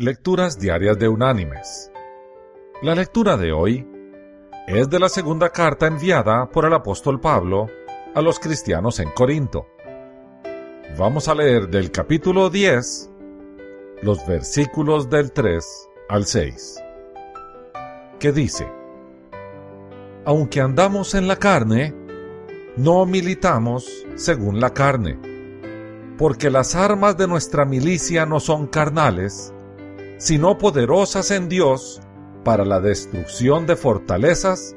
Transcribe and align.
Lecturas 0.00 0.60
Diarias 0.60 0.96
de 0.96 1.08
Unánimes. 1.08 1.90
La 2.82 2.94
lectura 2.94 3.36
de 3.36 3.50
hoy 3.50 3.84
es 4.68 4.88
de 4.88 5.00
la 5.00 5.08
segunda 5.08 5.50
carta 5.50 5.88
enviada 5.88 6.48
por 6.52 6.64
el 6.64 6.72
apóstol 6.72 7.20
Pablo 7.20 7.66
a 8.14 8.22
los 8.22 8.38
cristianos 8.38 9.00
en 9.00 9.10
Corinto. 9.10 9.66
Vamos 10.96 11.26
a 11.26 11.34
leer 11.34 11.68
del 11.68 11.90
capítulo 11.90 12.48
10 12.48 13.10
los 14.02 14.24
versículos 14.24 15.10
del 15.10 15.32
3 15.32 15.66
al 16.10 16.26
6, 16.26 16.80
que 18.20 18.30
dice, 18.30 18.70
Aunque 20.24 20.60
andamos 20.60 21.16
en 21.16 21.26
la 21.26 21.34
carne, 21.34 21.92
no 22.76 23.04
militamos 23.04 24.06
según 24.14 24.60
la 24.60 24.72
carne, 24.72 25.18
porque 26.16 26.50
las 26.50 26.76
armas 26.76 27.16
de 27.16 27.26
nuestra 27.26 27.64
milicia 27.64 28.26
no 28.26 28.38
son 28.38 28.68
carnales, 28.68 29.52
sino 30.18 30.58
poderosas 30.58 31.30
en 31.30 31.48
Dios 31.48 32.00
para 32.44 32.64
la 32.64 32.80
destrucción 32.80 33.66
de 33.66 33.76
fortalezas, 33.76 34.76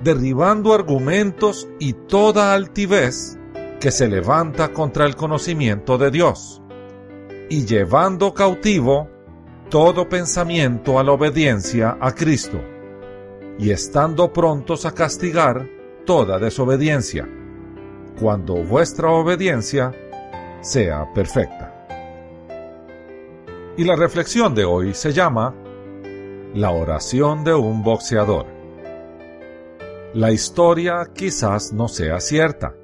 derribando 0.00 0.74
argumentos 0.74 1.68
y 1.78 1.92
toda 1.92 2.54
altivez 2.54 3.38
que 3.80 3.90
se 3.90 4.08
levanta 4.08 4.72
contra 4.72 5.04
el 5.06 5.16
conocimiento 5.16 5.98
de 5.98 6.10
Dios, 6.10 6.62
y 7.48 7.66
llevando 7.66 8.32
cautivo 8.32 9.08
todo 9.68 10.08
pensamiento 10.08 10.98
a 10.98 11.04
la 11.04 11.12
obediencia 11.12 11.96
a 12.00 12.12
Cristo, 12.12 12.60
y 13.58 13.70
estando 13.70 14.32
prontos 14.32 14.86
a 14.86 14.92
castigar 14.92 15.68
toda 16.04 16.38
desobediencia, 16.38 17.28
cuando 18.20 18.54
vuestra 18.54 19.10
obediencia 19.10 19.92
sea 20.60 21.12
perfecta. 21.12 21.75
Y 23.76 23.84
la 23.84 23.94
reflexión 23.94 24.54
de 24.54 24.64
hoy 24.64 24.94
se 24.94 25.12
llama 25.12 25.54
La 26.54 26.70
oración 26.70 27.44
de 27.44 27.54
un 27.54 27.82
boxeador. 27.82 28.46
La 30.14 30.32
historia 30.32 31.10
quizás 31.14 31.74
no 31.74 31.86
sea 31.88 32.20
cierta, 32.20 32.74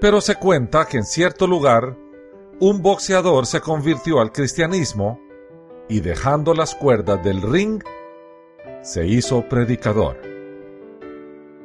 pero 0.00 0.20
se 0.20 0.36
cuenta 0.36 0.86
que 0.86 0.98
en 0.98 1.04
cierto 1.04 1.48
lugar 1.48 1.96
un 2.60 2.80
boxeador 2.80 3.46
se 3.46 3.60
convirtió 3.60 4.20
al 4.20 4.30
cristianismo 4.30 5.20
y 5.88 5.98
dejando 6.00 6.54
las 6.54 6.76
cuerdas 6.76 7.22
del 7.24 7.42
ring, 7.42 7.82
se 8.82 9.04
hizo 9.04 9.48
predicador. 9.48 10.20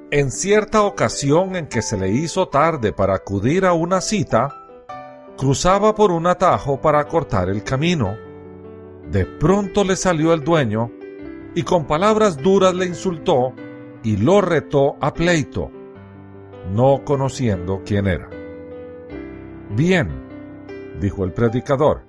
En 0.10 0.32
cierta 0.32 0.82
ocasión 0.84 1.56
en 1.56 1.68
que 1.68 1.84
se 1.84 1.98
le 1.98 2.10
hizo 2.10 2.48
tarde 2.48 2.94
para 2.94 3.16
acudir 3.16 3.66
a 3.66 3.74
una 3.74 4.02
cita, 4.02 4.50
cruzaba 5.38 5.96
por 5.96 6.12
un 6.12 6.28
atajo 6.28 6.80
para 6.80 7.08
cortar 7.08 7.50
el 7.50 7.64
camino. 7.64 8.18
De 9.12 9.26
pronto 9.26 9.84
le 9.84 9.96
salió 9.96 10.34
el 10.34 10.44
dueño 10.44 10.92
y 11.56 11.64
con 11.64 11.86
palabras 11.86 12.38
duras 12.38 12.74
le 12.74 12.86
insultó 12.86 13.54
y 14.04 14.18
lo 14.18 14.42
retó 14.42 14.96
a 15.02 15.14
pleito, 15.14 15.72
no 16.74 17.04
conociendo 17.06 17.82
quién 17.86 18.08
era. 18.08 18.30
Bien, 19.70 20.10
dijo 21.00 21.24
el 21.24 21.34
predicador, 21.34 22.04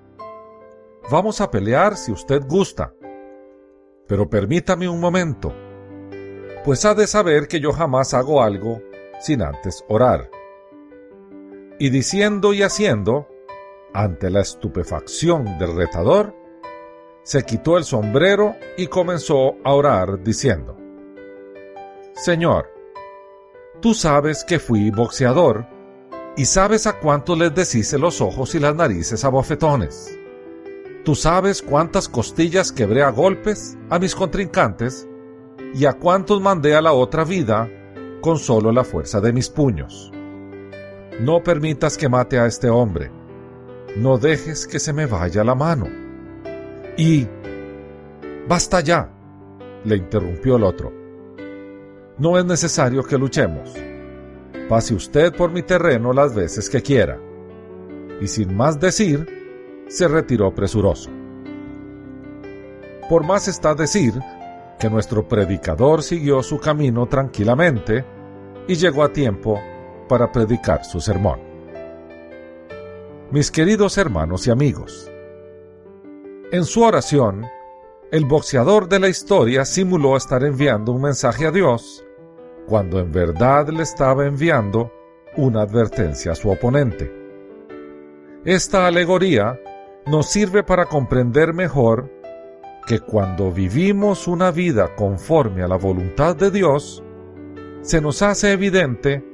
vamos 1.11 1.41
a 1.41 1.51
pelear 1.51 1.97
si 1.97 2.13
usted 2.13 2.43
gusta, 2.47 2.95
pero 4.07 4.29
permítame 4.29 4.89
un 4.89 5.01
momento 5.01 5.53
pues 6.65 6.87
ha 6.87 6.95
de 6.95 7.07
saber 7.07 7.47
que 7.47 7.61
yo 7.61 7.73
jamás 7.73 8.15
hago 8.15 8.43
algo 8.43 8.81
sin 9.21 9.43
antes 9.43 9.85
orar. 9.87 10.31
Y 11.79 11.91
diciendo 11.91 12.55
y 12.55 12.63
haciendo, 12.63 13.29
ante 13.93 14.31
la 14.31 14.41
estupefacción 14.41 15.59
del 15.59 15.77
retador, 15.77 16.35
se 17.25 17.43
quitó 17.43 17.79
el 17.79 17.85
sombrero 17.85 18.55
y 18.77 18.87
comenzó 18.87 19.57
a 19.65 19.73
orar 19.73 20.23
diciendo, 20.23 20.77
Señor, 22.13 22.71
tú 23.81 23.95
sabes 23.95 24.45
que 24.45 24.59
fui 24.59 24.91
boxeador 24.91 25.67
y 26.37 26.45
sabes 26.45 26.87
a 26.87 27.01
cuánto 27.01 27.35
les 27.35 27.55
deshice 27.55 27.99
los 27.99 28.21
ojos 28.21 28.55
y 28.55 28.61
las 28.61 28.77
narices 28.77 29.25
a 29.25 29.31
bofetones. 29.31 30.19
Tú 31.03 31.15
sabes 31.15 31.63
cuántas 31.63 32.09
costillas 32.09 32.73
quebré 32.73 33.03
a 33.03 33.11
golpes 33.11 33.77
a 33.89 33.99
mis 33.99 34.15
contrincantes 34.15 35.09
y 35.75 35.87
a 35.87 35.95
cuántos 35.95 36.41
mandé 36.41 36.77
a 36.77 36.83
la 36.83 36.93
otra 36.93 37.25
vida 37.25 37.71
con 38.21 38.39
solo 38.39 38.71
la 38.71 38.85
fuerza 38.85 39.21
de 39.21 39.33
mis 39.33 39.49
puños. 39.49 40.13
No 41.21 41.43
permitas 41.43 41.97
que 41.97 42.09
mate 42.09 42.39
a 42.39 42.47
este 42.47 42.69
hombre, 42.69 43.11
no 43.97 44.19
dejes 44.19 44.67
que 44.67 44.79
se 44.79 44.93
me 44.93 45.07
vaya 45.07 45.43
la 45.43 45.55
mano. 45.55 46.04
Y... 46.97 47.27
Basta 48.49 48.81
ya, 48.81 49.11
le 49.85 49.97
interrumpió 49.97 50.57
el 50.57 50.65
otro. 50.65 50.93
No 52.19 52.39
es 52.39 52.45
necesario 52.45 53.03
que 53.03 53.19
luchemos. 53.19 53.75
Pase 54.69 54.95
usted 54.95 55.35
por 55.35 55.51
mi 55.51 55.63
terreno 55.63 56.13
las 56.13 56.35
veces 56.35 56.71
que 56.71 56.83
quiera. 56.83 57.19
Y 58.21 58.29
sin 58.29 58.55
más 58.57 58.79
decir, 58.79 59.27
se 59.89 60.07
retiró 60.07 60.55
presuroso. 60.55 61.11
Por 63.09 63.25
más 63.25 63.49
está 63.49 63.75
decir 63.75 64.15
que 64.79 64.89
nuestro 64.89 65.27
predicador 65.27 66.03
siguió 66.03 66.43
su 66.43 66.59
camino 66.61 67.07
tranquilamente 67.07 68.05
y 68.69 68.75
llegó 68.75 69.03
a 69.03 69.13
tiempo 69.13 69.61
para 70.09 70.31
predicar 70.31 70.85
su 70.85 71.01
sermón. 71.01 71.41
Mis 73.31 73.51
queridos 73.51 73.99
hermanos 73.99 74.47
y 74.47 74.51
amigos, 74.51 75.11
en 76.55 76.65
su 76.65 76.83
oración, 76.83 77.49
el 78.13 78.27
boxeador 78.27 78.89
de 78.89 79.01
la 79.01 79.09
historia 79.09 79.65
simuló 79.65 80.17
estar 80.17 80.45
enviando 80.45 80.93
un 80.93 81.03
mensaje 81.03 81.49
a 81.49 81.51
Dios, 81.51 82.05
cuando 82.69 83.01
en 83.01 83.11
verdad 83.11 83.71
le 83.71 83.83
estaba 83.83 84.25
enviando 84.25 84.93
una 85.37 85.63
advertencia 85.63 86.31
a 86.31 86.35
su 86.37 86.49
oponente. 86.49 87.13
Esta 88.45 88.87
alegoría 88.87 89.59
nos 90.07 90.27
sirve 90.29 90.63
para 90.63 90.87
comprender 90.87 91.53
mejor 91.55 92.09
que 92.87 93.01
cuando 93.01 93.51
vivimos 93.51 94.29
una 94.29 94.53
vida 94.53 94.95
conforme 94.95 95.65
a 95.65 95.67
la 95.67 95.77
voluntad 95.77 96.37
de 96.37 96.53
Dios, 96.53 97.03
se 97.81 98.01
nos 98.01 98.23
hace 98.23 98.53
evidente 98.53 99.25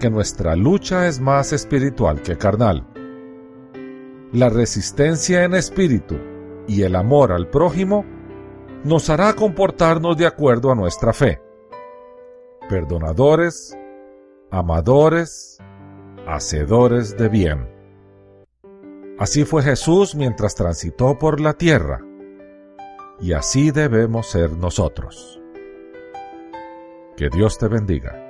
que 0.00 0.08
nuestra 0.08 0.56
lucha 0.56 1.08
es 1.08 1.20
más 1.20 1.52
espiritual 1.52 2.22
que 2.22 2.38
carnal. 2.38 2.86
La 4.32 4.48
resistencia 4.48 5.44
en 5.44 5.52
espíritu 5.52 6.29
y 6.66 6.82
el 6.82 6.96
amor 6.96 7.32
al 7.32 7.48
prójimo 7.48 8.04
nos 8.84 9.10
hará 9.10 9.34
comportarnos 9.34 10.16
de 10.16 10.26
acuerdo 10.26 10.70
a 10.70 10.74
nuestra 10.74 11.12
fe. 11.12 11.40
Perdonadores, 12.68 13.76
amadores, 14.50 15.58
hacedores 16.26 17.16
de 17.16 17.28
bien. 17.28 17.68
Así 19.18 19.44
fue 19.44 19.62
Jesús 19.62 20.14
mientras 20.14 20.54
transitó 20.54 21.18
por 21.18 21.40
la 21.40 21.52
tierra 21.52 22.00
y 23.20 23.34
así 23.34 23.70
debemos 23.70 24.28
ser 24.28 24.52
nosotros. 24.52 25.40
Que 27.16 27.28
Dios 27.28 27.58
te 27.58 27.68
bendiga. 27.68 28.29